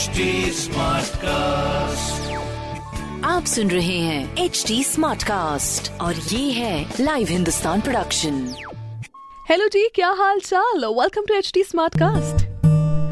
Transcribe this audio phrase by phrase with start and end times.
[0.00, 0.24] HD
[1.22, 2.30] cast
[3.24, 8.38] आप सुन रहे हैं एच डी स्मार्ट कास्ट और ये है लाइव हिंदुस्तान प्रोडक्शन
[9.50, 10.84] हेलो जी क्या हाल चाल?
[10.84, 12.49] Welcome to H D smart cast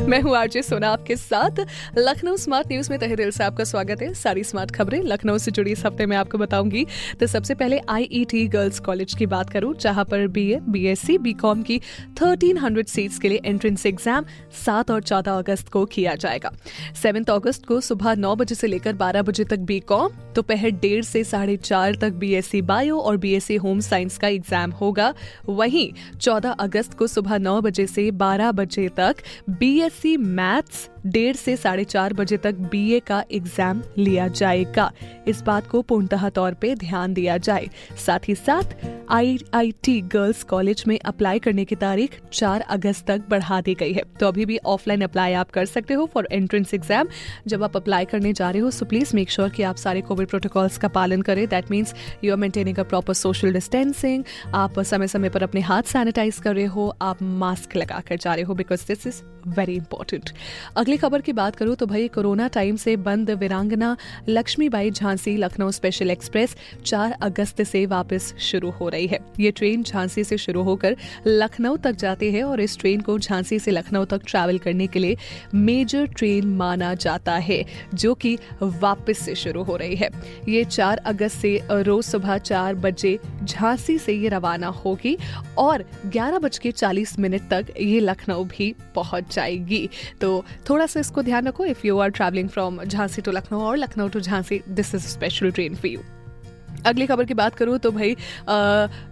[0.09, 1.59] मैं हूँ आरजे सोना आपके साथ।
[1.99, 5.51] लखनऊ स्मार्ट न्यूज़ में तहे दिल से आपका स्वागत है। सारी स्मार्ट खबरें लखनऊ से
[5.51, 6.87] जुड़ी इस हफ़्ते में आपको बताऊँगी।
[7.21, 11.81] तो सबसे पहले आईईटी गर्ल्स कॉलेज की बात करूँ, जहाँ पर बीए बीएससी बीकॉम की
[12.17, 14.25] 1300 सीट्स के लिए एंट्रेंस एग्ज़ाम
[14.65, 16.52] 7 और 14 अगस्त को किया जाएगा।
[17.02, 21.25] 7 अगस्त को सुबह 9 बजे से लेकर 12 बजे तक बीकॉम दोपहर डेढ़ से
[21.25, 25.13] साढ़े चार तक बीएससी बायो और बीएससी होम साइंस का एग्ज़ाम होगा।
[25.49, 31.37] वहीं 14 अगस्त को सुबह 9 बजे से 12 बजे तक बीएससी बीएससी मैथ्स डेढ़
[31.37, 34.91] से साढ़े चार बजे तक बीए का एग्ज़ाम लिया जाएगा।
[35.29, 37.69] इस बात को पूर्णतः तौर पे ध्यान दिया जाए।
[38.07, 38.77] साथ ही साथ
[39.11, 44.02] आईआईटी गर्ल्स कॉलेज में अप्लाई करने की तारीख 4 अगस्त तक बढ़ा दी गई है।
[44.21, 47.09] तो अभी भी ऑफलाइन अप्लाई आप कर सकते हो फॉर एंट्रेंस एग्ज़ाम
[47.49, 50.29] जब आप अप्लाई करने जा रहे हो सो प्लीज़ मेक श्योर कि आप सारे कोविड
[50.29, 55.09] प्रोटोकॉल्स का पालन करें। That means you are maintaining a proper social distancing आप समय
[55.09, 58.54] समय पर अपने हाथ सैनिटाइज कर रहे हो। आप मास्क लगा कर जा रहे हो
[58.54, 60.30] because this is very important
[60.89, 63.97] अगली खबर की बात करूँ तो भाई कोरोना टाइम से बंद वीरांगना
[64.28, 69.83] लक्ष्मीबाई झांसी लखनऊ स्पेशल एक्सप्रेस 4 अगस्त से वापस शुरू हो रही है। ये ट्रेन
[69.83, 70.97] झांसी से शुरू होकर
[71.27, 74.99] लखनऊ तक जाती है और इस ट्रेन को झांसी से लखनऊ तक ट्रैवल करने के
[74.99, 75.16] लिए
[75.55, 80.11] मेजर ट्रेन माना जाता है, जो कि वापस से शुरू हो रही है।
[80.49, 85.16] ये 4 अगस्त से रोज सुबह चार बजे झांसी से ये रवाना होगी
[85.59, 89.89] और ग्यारह बज के चालीस मिनट तक ये लखनऊ भी पहुँच जाएगी।
[90.21, 93.76] तो थोड़ा सा इसको ध्यान रखो। If you are travelling from Jhansi to Lucknow और
[93.76, 96.00] Lucknow to Jhansi this is special train for you
[96.87, 98.15] अगली खबर की बात करूँ तो भाई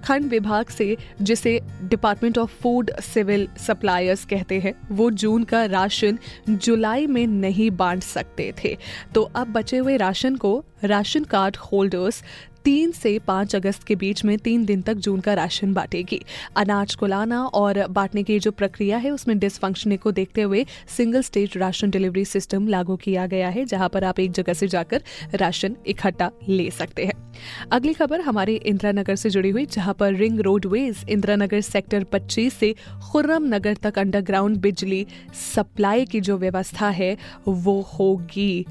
[0.04, 6.18] खंड विभाग से जिसे department of food civil suppliers कहते हैं, वो जून का राशन
[6.48, 8.76] जुलाई में नहीं बांट सकते थे।
[9.14, 12.22] तो अब बचे हुए राशन को राशन कार्ड होल्डर्स
[12.66, 16.20] तीन से पाँच अगस्त के बीच में तीन दिन तक जून का राशन बांटेगी।
[16.56, 21.22] अनाज को लाना और बांटने की जो प्रक्रिया है, उसमें डिसफंक्शनिंग को देखते हुए single
[21.22, 25.02] stage ration delivery system लागू किया गया है, जहाँ पर आप एक जगह से जाकर
[25.34, 27.32] राशन इकट्ठा ले सकते हैं।
[27.72, 32.04] अगली खबर हमारे इंदिरा नगर से जुड़ी हुई, जहाँ पर ring roadways Indira Nagar sector
[32.04, 32.74] 25 से
[33.12, 35.06] खुर्रम नगर तक अंडरग्राउंड बिजली
[35.54, 37.16] सप्लाई की जो व्यवस्था है,
[37.48, 38.66] वो होगी।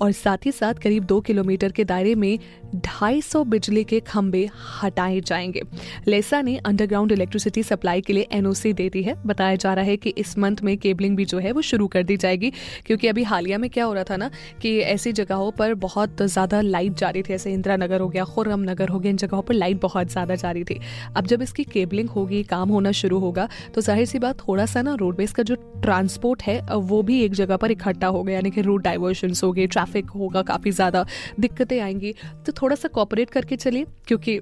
[0.00, 2.38] और साथ ही साथ करीब दो किलोमीटर के दायरे में
[2.76, 4.48] 250 बिजली के खंभे
[4.82, 5.62] हटाए जाएँगे।
[6.08, 9.96] लेसा ने अंडरग्राउंड इलेक्ट्रिसिटी सप्लाई के लिए एनओसी दे दी है। बताया जा रहा है
[9.96, 12.52] कि इस मंथ में केबलिंग भी जो है वो शुरू कर दी जाएगी,
[12.86, 14.30] क्योंकि अभी हालिया में क्या हो रहा था ना
[14.62, 18.24] कि ऐसी जगहों पर बहुत ज़्यादा लाइट जा रही थी, ऐसे इंदिरा नगर हो गया,
[18.24, 20.80] खुर्रम नगर हो गया, इन जगहों पर लाइट बहुत ज़्यादा जा रही थी।
[21.16, 24.82] अब जब इसकी केबलिंग होगी, काम होना शुरू होगा तो ज़ाहिर सी बात थोड़ा सा
[24.82, 28.50] ना रोडवेज़ का जो ट्रांसपोर्ट है, वो भी एक जगह पर इकट्ठा हो गया, यानी
[28.50, 31.04] कि रूट डाइवर्शन हो गए ट्रैफ़िक होगा काफ़ी ज़्यादा
[31.40, 32.14] दिक्कतें आएँगी।
[32.46, 34.38] तो थोड़ा सा कॉपरेट करके चलिए क्योंकि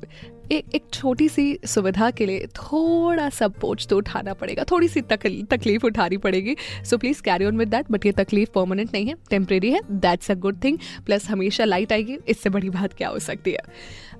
[0.53, 5.01] एक एक छोटी सी सुविधा के लिए थोड़ा सा बोझ तो उठाना पड़ेगा थोड़ी सी
[5.03, 9.15] तकलीफ़ उठानी पड़ेगी। So please carry on with that but ये तकलीफ़ परमानेंट नहीं है
[9.31, 13.19] टेम्परेरी है that's a good thing plus हमेशा लाइट आएगी इससे बड़ी बात क्या हो
[13.19, 13.59] सकती है?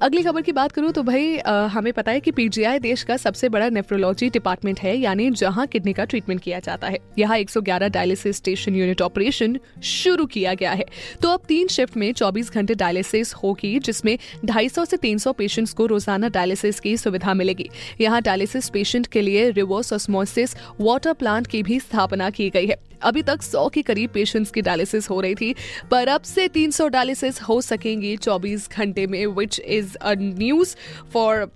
[0.03, 3.17] अगली खबर की बात करूँ तो भाई आ, हमें पता है कि पीजीआई देश का
[3.17, 7.89] सबसे बड़ा नेफ्रोलॉजी डिपार्टमेंट है यानी जहाँ किडनी का ट्रीटमेंट किया जाता है। यहाँ 111
[7.89, 10.85] डायलिसिस स्टेशन यूनिट ऑपरेशन शुरू किया गया है।
[11.23, 15.87] तो अब तीन शिफ्ट में 24 घंटे डायलिसिस होगी जिसमें 250 से 300 पेशेंट्स को
[15.87, 17.71] रोज़ाना डायलिसिस की सुविधा मिलेगी।
[18.01, 22.77] यहाँ डायलिसिस पेशेंट के लिए रिवर्स ऑस्मोसिस वाटर प्लांट की भी स्थापना की गई है।
[23.03, 25.55] अभी तक 100 के करीब पेशेंट्स की डायलिसिस हो रही थी,
[25.91, 30.77] पर अब से 300 डायलिसिस हो सकेंगी 24 घंटे में which is a news
[31.13, 31.51] for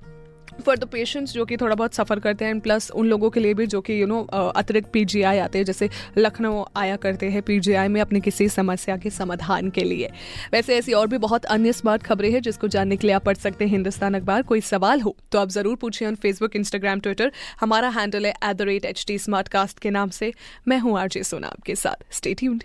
[0.60, 3.40] for the patients जो कि थोड़ा बहुत सफ़र करते हैं एंड प्लस उन लोगों के
[3.40, 7.42] लिए भी जो कि यू नो अतिरिक्त पीजीआई आते हैं, जैसे लखनऊ आया करते हैं
[7.42, 10.10] पीजीआई में अपनी किसी समस्या के समाधान के लिए।
[10.52, 13.36] वैसे ऐसी और भी बहुत अन्य स्मार्ट खबरें हैं जिसको जानने के लिए आप पढ़
[13.36, 17.32] सकते हैं हिंदुस्तान अखबार। कोई सवाल हो तो आप ज़रूर पूछिए ऑन फेसबुक इंस्टाग्राम ट्विटर
[17.60, 20.32] हमारा हैंडल है at the rate H T smart cast के नाम से।
[20.68, 22.64] मैं हूँ आरजे सोना आपके साथ। Stay tuned